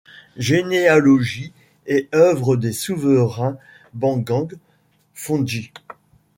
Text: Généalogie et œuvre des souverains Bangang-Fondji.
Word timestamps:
Généalogie 0.35 1.53
et 1.85 2.09
œuvre 2.15 2.55
des 2.57 2.71
souverains 2.71 3.59
Bangang-Fondji. 3.93 5.71